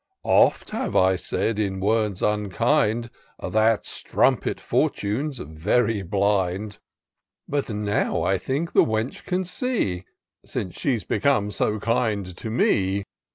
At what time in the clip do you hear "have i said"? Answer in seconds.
0.71-1.59